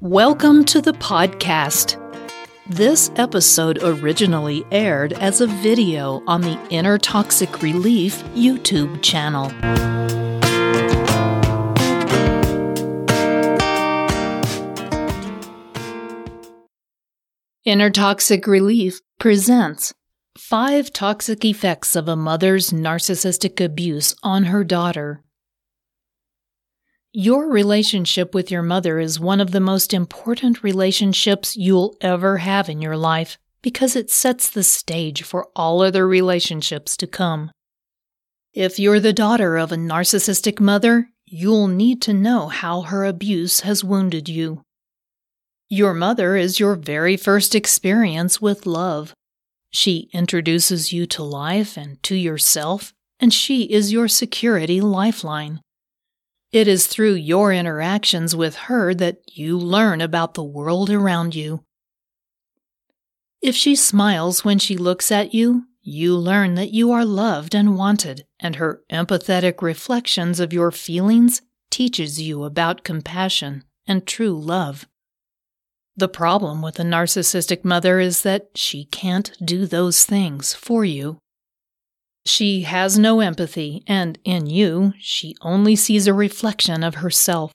[0.00, 1.96] Welcome to the podcast.
[2.68, 9.46] This episode originally aired as a video on the Inner Toxic Relief YouTube channel.
[17.64, 19.92] Inner Toxic Relief presents
[20.38, 25.24] Five Toxic Effects of a Mother's Narcissistic Abuse on Her Daughter.
[27.12, 32.68] Your relationship with your mother is one of the most important relationships you'll ever have
[32.68, 37.50] in your life because it sets the stage for all other relationships to come.
[38.52, 43.60] If you're the daughter of a narcissistic mother, you'll need to know how her abuse
[43.60, 44.62] has wounded you.
[45.70, 49.14] Your mother is your very first experience with love.
[49.70, 55.60] She introduces you to life and to yourself, and she is your security lifeline.
[56.50, 61.64] It is through your interactions with her that you learn about the world around you.
[63.42, 67.76] If she smiles when she looks at you, you learn that you are loved and
[67.76, 74.86] wanted, and her empathetic reflections of your feelings teaches you about compassion and true love.
[75.96, 81.18] The problem with a narcissistic mother is that she can't do those things for you.
[82.28, 87.54] She has no empathy, and in you, she only sees a reflection of herself.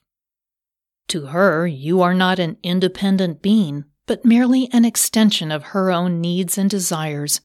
[1.09, 6.19] To her, you are not an independent being, but merely an extension of her own
[6.19, 7.39] needs and desires.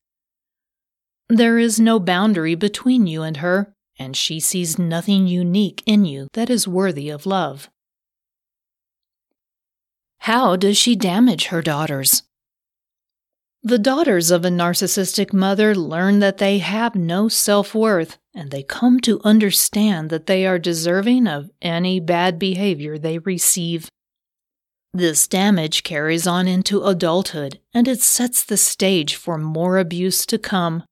[1.29, 6.29] There is no boundary between you and her, and she sees nothing unique in you
[6.33, 7.69] that is worthy of love.
[10.21, 12.23] How does she damage her daughters?
[13.63, 18.63] The daughters of a narcissistic mother learn that they have no self worth, and they
[18.63, 23.91] come to understand that they are deserving of any bad behavior they receive.
[24.95, 30.39] This damage carries on into adulthood, and it sets the stage for more abuse to
[30.39, 30.85] come.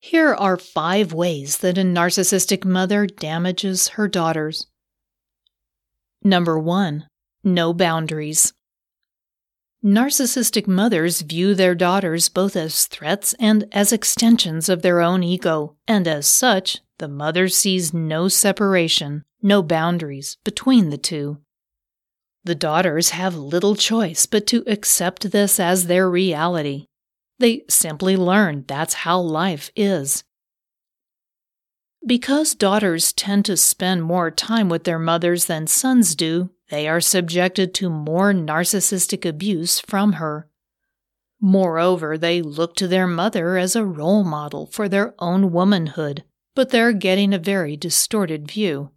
[0.00, 4.66] Here are five ways that a narcissistic mother damages her daughters.
[6.24, 7.06] Number one,
[7.44, 8.52] no boundaries.
[9.84, 15.74] Narcissistic mothers view their daughters both as threats and as extensions of their own ego,
[15.88, 21.38] and as such, the mother sees no separation, no boundaries between the two.
[22.44, 26.86] The daughters have little choice but to accept this as their reality.
[27.40, 30.22] They simply learn that's how life is.
[32.06, 37.02] Because daughters tend to spend more time with their mothers than sons do, they are
[37.02, 40.48] subjected to more narcissistic abuse from her.
[41.38, 46.24] Moreover, they look to their mother as a role model for their own womanhood,
[46.54, 48.90] but they're getting a very distorted view.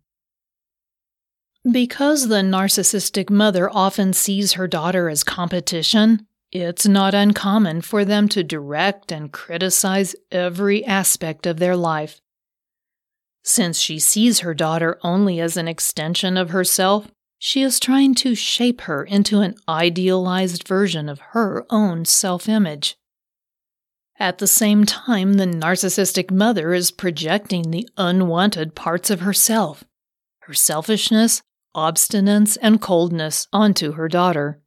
[1.69, 8.29] Because the narcissistic mother often sees her daughter as competition, it's not uncommon for them
[8.29, 12.21] to direct and criticize every aspect of their life.
[13.43, 17.11] Since she sees her daughter only as an extension of herself,
[17.47, 22.97] she is trying to shape her into an idealized version of her own self image.
[24.17, 29.83] At the same time, the narcissistic mother is projecting the unwanted parts of herself,
[30.39, 31.43] her selfishness,
[31.75, 34.59] obstinance, and coldness onto her daughter.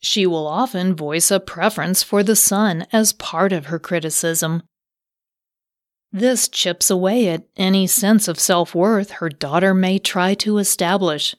[0.00, 4.64] She will often voice a preference for the son as part of her criticism,
[6.12, 11.34] this chips away at any sense of self worth her daughter may try to establish.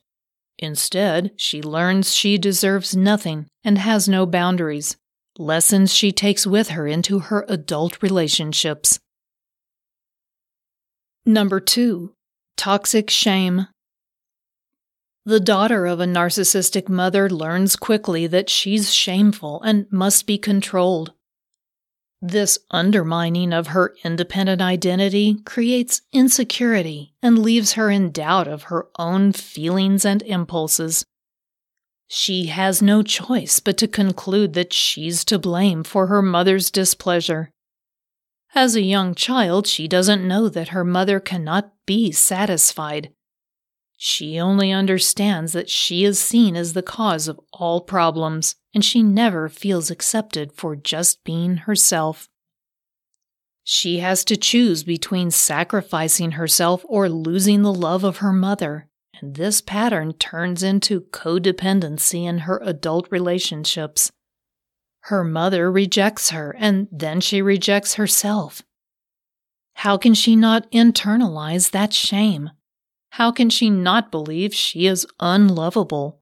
[0.57, 4.97] Instead, she learns she deserves nothing and has no boundaries,
[5.37, 8.99] lessons she takes with her into her adult relationships.
[11.25, 12.13] Number two,
[12.57, 13.67] toxic shame.
[15.25, 21.13] The daughter of a narcissistic mother learns quickly that she's shameful and must be controlled.
[22.21, 28.87] This undermining of her independent identity creates insecurity and leaves her in doubt of her
[28.97, 31.05] own feelings and impulses.
[32.07, 37.51] She has no choice but to conclude that she's to blame for her mother's displeasure.
[38.53, 43.13] As a young child, she doesn't know that her mother cannot be satisfied.
[44.01, 49.03] She only understands that she is seen as the cause of all problems and she
[49.03, 52.29] never feels accepted for just being herself.
[53.65, 58.87] She has to choose between sacrificing herself or losing the love of her mother,
[59.19, 64.13] and this pattern turns into codependency in her adult relationships.
[65.01, 68.61] Her mother rejects her, and then she rejects herself.
[69.73, 72.51] How can she not internalize that shame?
[73.19, 76.21] How can she not believe she is unlovable?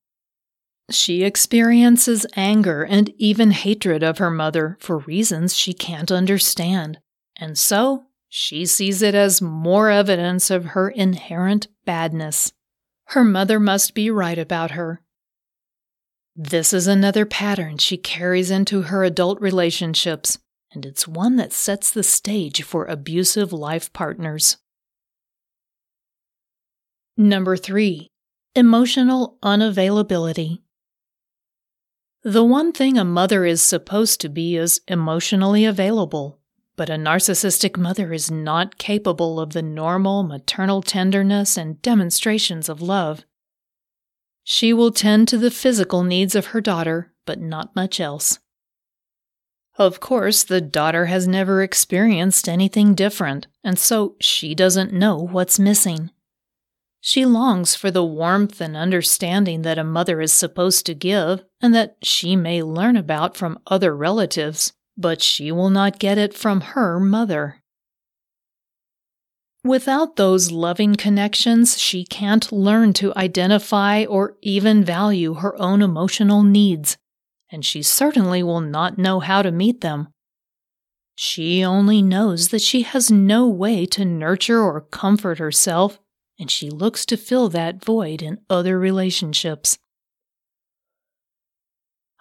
[0.90, 6.98] She experiences anger and even hatred of her mother for reasons she can't understand,
[7.36, 12.52] and so she sees it as more evidence of her inherent badness.
[13.10, 15.04] Her mother must be right about her.
[16.36, 20.40] This is another pattern she carries into her adult relationships,
[20.74, 24.58] and it's one that sets the stage for abusive life partners.
[27.20, 28.12] Number three,
[28.54, 30.60] emotional unavailability.
[32.22, 36.40] The one thing a mother is supposed to be is emotionally available,
[36.76, 42.84] but a narcissistic mother is not capable of the normal maternal tenderness and demonstrations of
[42.84, 43.26] love.
[44.44, 48.38] She will tend to the physical needs of her daughter, but not much else.
[49.80, 55.58] Of course, the daughter has never experienced anything different, and so she doesn't know what's
[55.58, 56.12] missing.
[57.08, 61.74] She longs for the warmth and understanding that a mother is supposed to give and
[61.74, 66.60] that she may learn about from other relatives, but she will not get it from
[66.76, 67.64] her mother.
[69.64, 76.44] Without those loving connections, she can't learn to identify or even value her own emotional
[76.44, 76.98] needs,
[77.50, 80.10] and she certainly will not know how to meet them.
[81.16, 86.00] She only knows that she has no way to nurture or comfort herself
[86.40, 89.78] and she looks to fill that void in other relationships.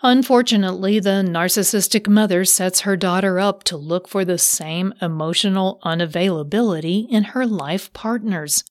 [0.02, 7.08] Unfortunately, the narcissistic mother sets her daughter up to look for the same emotional unavailability
[7.10, 8.62] in her life partners.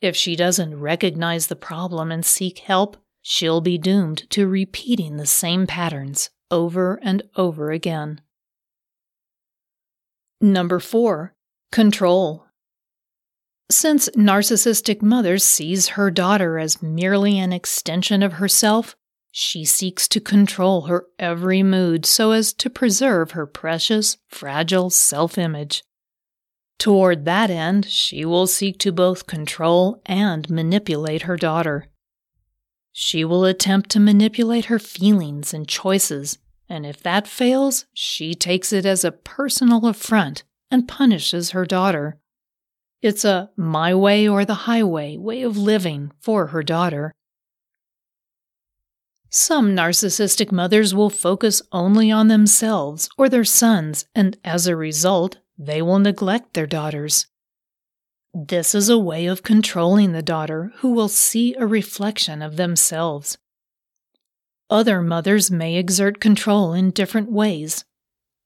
[0.00, 5.26] If she doesn't recognize the problem and seek help, she'll be doomed to repeating the
[5.26, 8.22] same patterns over and over again.
[10.40, 11.34] Number four,
[11.70, 12.46] control.
[13.70, 18.96] Since narcissistic mother sees her daughter as merely an extension of herself,
[19.30, 25.38] she seeks to control her every mood so as to preserve her precious, fragile self
[25.38, 25.84] image.
[26.78, 31.86] Toward that end, she will seek to both control and manipulate her daughter.
[32.90, 36.38] She will attempt to manipulate her feelings and choices,
[36.68, 40.42] and if that fails, she takes it as a personal affront
[40.72, 42.19] and punishes her daughter.
[43.02, 47.12] It's a my way or the highway way of living for her daughter.
[49.30, 55.38] Some narcissistic mothers will focus only on themselves or their sons, and as a result,
[55.56, 57.26] they will neglect their daughters.
[58.34, 63.38] This is a way of controlling the daughter who will see a reflection of themselves.
[64.68, 67.84] Other mothers may exert control in different ways,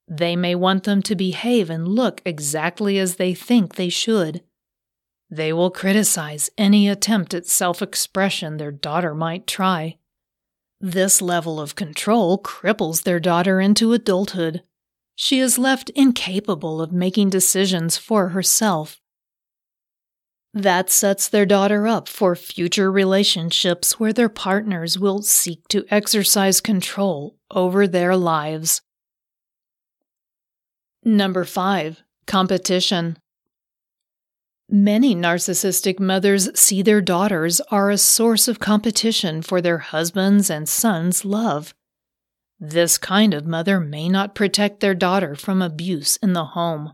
[0.07, 4.43] they may want them to behave and look exactly as they think they should.
[5.29, 9.97] They will criticize any attempt at self expression their daughter might try.
[10.79, 14.61] This level of control cripples their daughter into adulthood.
[15.15, 19.01] She is left incapable of making decisions for herself.
[20.53, 26.61] That sets their daughter up for future relationships where their partners will seek to exercise
[26.61, 28.81] control over their lives.
[31.07, 33.19] Number five, competition.
[34.67, 40.67] Many narcissistic mothers see their daughters are a source of competition for their husbands' and
[40.67, 41.75] sons' love.
[42.59, 46.93] This kind of mother may not protect their daughter from abuse in the home.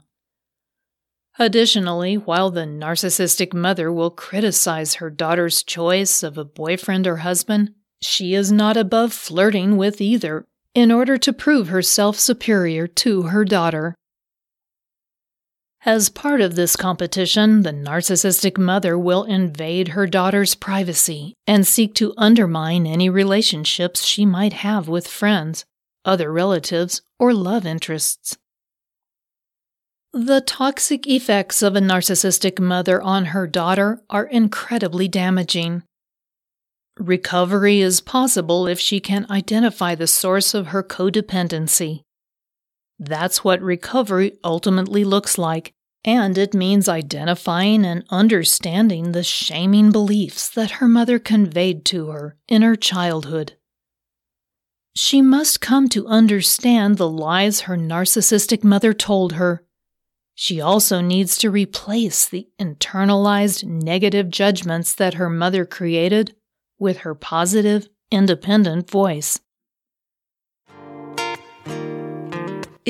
[1.40, 7.74] Additionally, while the narcissistic mother will criticize her daughter's choice of a boyfriend or husband,
[8.02, 13.46] she is not above flirting with either in order to prove herself superior to her
[13.46, 13.96] daughter.
[15.84, 21.96] As part of this competition, the narcissistic mother will invade her daughter's privacy and seek
[21.96, 25.66] to undermine any relationships she might have with friends,
[26.06, 28.38] other relatives, or love interests.
[30.14, 35.82] The toxic effects of a narcissistic mother on her daughter are incredibly damaging.
[37.00, 42.04] Recovery is possible if she can identify the source of her codependency
[43.04, 45.74] that's what recovery ultimately looks like,
[46.06, 52.38] and it means identifying and understanding the shaming beliefs that her mother conveyed to her
[52.48, 53.54] in her childhood.
[54.96, 59.66] She must come to understand the lies her narcissistic mother told her.
[60.36, 66.36] She also needs to replace the internalized negative judgments that her mother created
[66.78, 69.40] with her positive, independent voice.